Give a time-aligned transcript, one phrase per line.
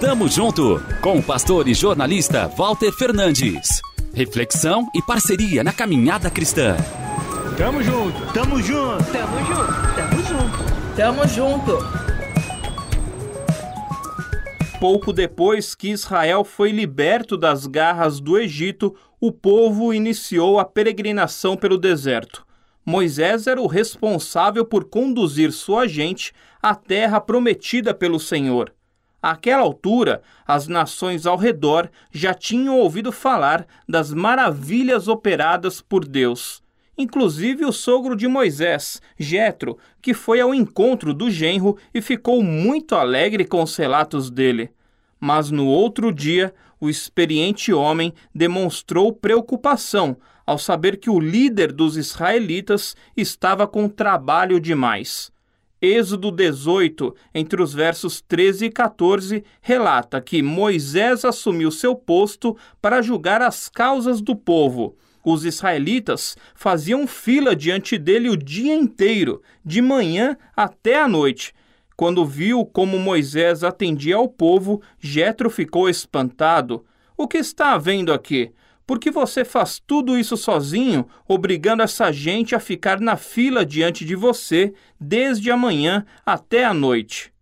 [0.00, 3.80] Tamo junto com o pastor e jornalista Walter Fernandes.
[4.12, 6.76] Reflexão e parceria na caminhada cristã.
[7.56, 11.78] Tamo junto, tamo junto, tamo junto, tamo junto, tamo junto.
[14.78, 21.56] Pouco depois que Israel foi liberto das garras do Egito, o povo iniciou a peregrinação
[21.56, 22.44] pelo deserto.
[22.84, 28.72] Moisés era o responsável por conduzir sua gente à terra prometida pelo Senhor.
[29.22, 36.60] Àquela altura, as nações ao redor já tinham ouvido falar das maravilhas operadas por Deus.
[36.98, 42.96] Inclusive o sogro de Moisés, Jetro, que foi ao encontro do genro e ficou muito
[42.96, 44.70] alegre com os relatos dele.
[45.20, 51.96] Mas no outro dia, o experiente homem demonstrou preocupação ao saber que o líder dos
[51.96, 55.30] israelitas estava com trabalho demais.
[55.84, 63.02] Êxodo 18, entre os versos 13 e 14, relata que Moisés assumiu seu posto para
[63.02, 64.96] julgar as causas do povo.
[65.24, 71.52] Os israelitas faziam fila diante dele o dia inteiro, de manhã até a noite.
[71.96, 76.84] Quando viu como Moisés atendia ao povo, Jetro ficou espantado.
[77.16, 78.52] O que está havendo aqui?
[78.92, 84.04] Por que você faz tudo isso sozinho, obrigando essa gente a ficar na fila diante
[84.04, 87.32] de você desde a manhã até a noite?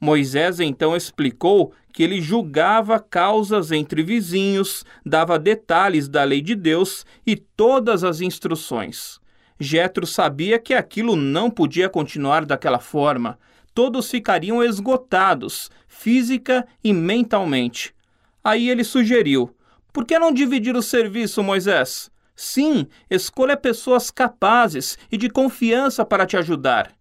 [0.00, 7.06] Moisés então explicou que ele julgava causas entre vizinhos, dava detalhes da lei de Deus
[7.24, 9.20] e todas as instruções.
[9.60, 13.38] Jetro sabia que aquilo não podia continuar daquela forma.
[13.72, 17.94] Todos ficariam esgotados, física e mentalmente.
[18.42, 19.55] Aí ele sugeriu:
[19.96, 22.10] por que não dividir o serviço, Moisés?
[22.34, 26.92] Sim, escolha pessoas capazes e de confiança para te ajudar.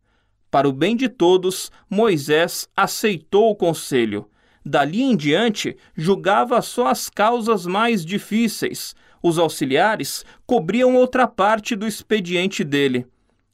[0.49, 4.29] Para o bem de todos, Moisés aceitou o conselho.
[4.65, 8.95] Dali em diante, julgava só as causas mais difíceis.
[9.21, 13.05] Os auxiliares cobriam outra parte do expediente dele.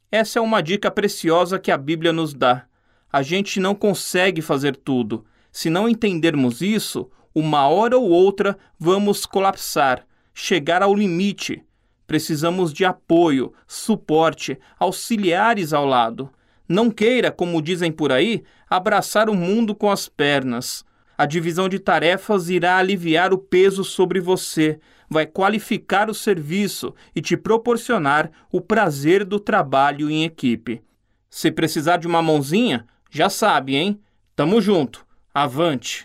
[0.08, 2.66] Essa é uma dica preciosa que a Bíblia nos dá.
[3.12, 5.26] A gente não consegue fazer tudo.
[5.50, 11.62] Se não entendermos isso, uma hora ou outra vamos colapsar, chegar ao limite.
[12.06, 16.30] Precisamos de apoio, suporte, auxiliares ao lado.
[16.68, 20.84] Não queira, como dizem por aí, abraçar o mundo com as pernas.
[21.16, 27.20] A divisão de tarefas irá aliviar o peso sobre você, vai qualificar o serviço e
[27.20, 30.82] te proporcionar o prazer do trabalho em equipe.
[31.30, 34.00] Se precisar de uma mãozinha, já sabe, hein?
[34.34, 35.06] Tamo junto.
[35.34, 36.04] Avante!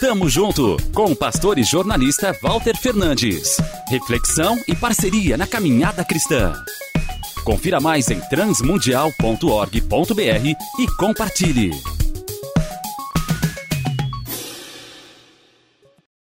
[0.00, 3.58] Tamo junto com o pastor e jornalista Walter Fernandes.
[3.86, 6.54] Reflexão e parceria na caminhada cristã.
[7.44, 11.70] Confira mais em transmundial.org.br e compartilhe.